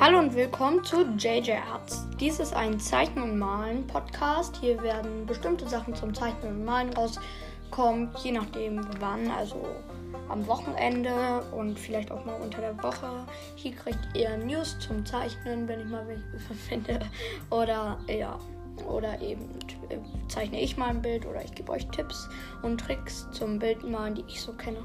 Hallo 0.00 0.18
und 0.18 0.34
willkommen 0.34 0.82
zu 0.82 1.02
JJ 1.16 1.52
Arts. 1.70 2.06
Dies 2.18 2.40
ist 2.40 2.54
ein 2.54 2.80
Zeichnen 2.80 3.22
und 3.22 3.38
Malen 3.38 3.86
Podcast. 3.86 4.56
Hier 4.60 4.82
werden 4.82 5.26
bestimmte 5.26 5.68
Sachen 5.68 5.94
zum 5.94 6.12
Zeichnen 6.14 6.56
und 6.56 6.64
Malen 6.64 6.92
rauskommen, 6.94 8.10
je 8.22 8.32
nachdem 8.32 8.80
wann, 9.00 9.30
also 9.30 9.64
am 10.28 10.46
Wochenende 10.46 11.44
und 11.52 11.78
vielleicht 11.78 12.10
auch 12.10 12.24
mal 12.24 12.40
unter 12.40 12.60
der 12.60 12.82
Woche. 12.82 13.26
Hier 13.54 13.72
kriegt 13.72 14.00
ihr 14.14 14.36
News 14.38 14.78
zum 14.80 15.04
Zeichnen, 15.06 15.68
wenn 15.68 15.80
ich 15.80 15.86
mal 15.86 16.06
welche 16.08 16.54
finde. 16.68 17.00
Oder 17.50 17.98
ja, 18.08 18.38
oder 18.88 19.20
eben 19.20 19.48
äh, 19.88 19.98
zeichne 20.28 20.60
ich 20.60 20.76
mal 20.76 20.88
ein 20.88 21.02
Bild 21.02 21.26
oder 21.26 21.44
ich 21.44 21.54
gebe 21.54 21.70
euch 21.72 21.86
Tipps 21.88 22.28
und 22.62 22.80
Tricks 22.80 23.28
zum 23.32 23.58
Bildmalen, 23.58 24.14
die 24.14 24.24
ich 24.26 24.40
so 24.40 24.52
kenne. 24.52 24.82